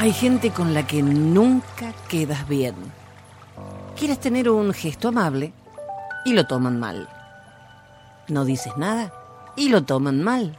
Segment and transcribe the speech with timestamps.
[0.00, 2.76] Hay gente con la que nunca quedas bien.
[3.98, 5.52] Quieres tener un gesto amable
[6.24, 7.08] y lo toman mal.
[8.28, 9.12] No dices nada
[9.56, 10.56] y lo toman mal.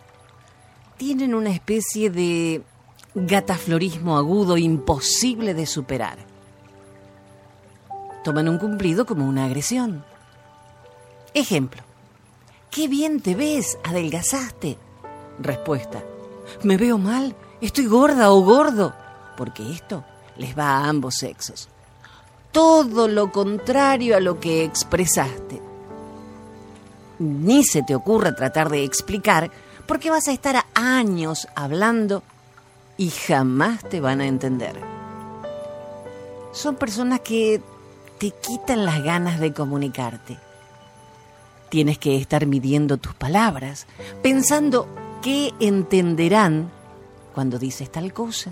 [0.97, 2.63] Tienen una especie de
[3.15, 6.17] gataflorismo agudo imposible de superar.
[8.25, 10.03] Toman un cumplido como una agresión.
[11.33, 11.81] Ejemplo.
[12.69, 14.77] Qué bien te ves, adelgazaste.
[15.39, 16.03] Respuesta.
[16.63, 18.93] Me veo mal, estoy gorda o gordo.
[19.39, 20.03] Porque esto
[20.35, 21.69] les va a ambos sexos.
[22.51, 25.61] Todo lo contrario a lo que expresaste.
[27.19, 29.49] Ni se te ocurra tratar de explicar
[29.87, 32.21] porque vas a estar años hablando
[32.97, 34.77] y jamás te van a entender.
[36.51, 37.61] Son personas que
[38.17, 40.37] te quitan las ganas de comunicarte.
[41.69, 43.87] Tienes que estar midiendo tus palabras,
[44.21, 44.89] pensando
[45.21, 46.69] qué entenderán
[47.33, 48.51] cuando dices tal cosa.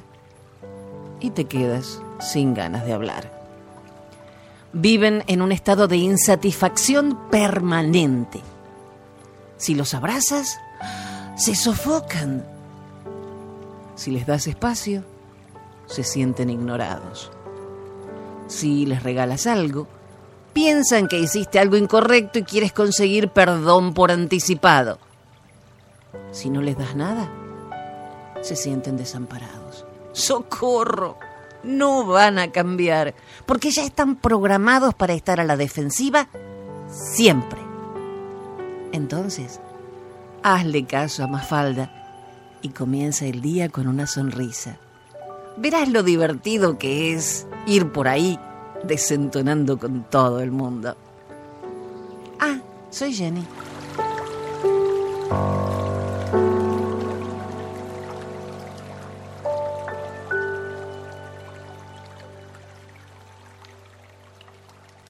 [1.19, 3.31] Y te quedas sin ganas de hablar.
[4.73, 8.41] Viven en un estado de insatisfacción permanente.
[9.57, 10.59] Si los abrazas,
[11.35, 12.45] se sofocan.
[13.95, 15.03] Si les das espacio,
[15.87, 17.31] se sienten ignorados.
[18.47, 19.87] Si les regalas algo,
[20.53, 24.99] piensan que hiciste algo incorrecto y quieres conseguir perdón por anticipado.
[26.31, 27.29] Si no les das nada,
[28.41, 29.85] se sienten desamparados.
[30.17, 31.15] ¡Socorro!
[31.63, 33.13] No van a cambiar,
[33.45, 36.27] porque ya están programados para estar a la defensiva
[36.89, 37.59] siempre.
[38.93, 39.59] Entonces,
[40.41, 41.91] hazle caso a Mafalda
[42.63, 44.79] y comienza el día con una sonrisa.
[45.55, 48.39] Verás lo divertido que es ir por ahí
[48.83, 50.97] desentonando con todo el mundo.
[52.39, 52.57] Ah,
[52.89, 53.45] soy Jenny.